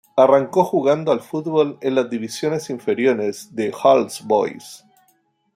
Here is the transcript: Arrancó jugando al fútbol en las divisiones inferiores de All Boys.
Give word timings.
Arrancó 0.17 0.63
jugando 0.63 1.11
al 1.11 1.19
fútbol 1.19 1.77
en 1.79 1.93
las 1.93 2.09
divisiones 2.09 2.71
inferiores 2.71 3.53
de 3.55 3.71
All 3.83 4.07
Boys. 4.23 4.83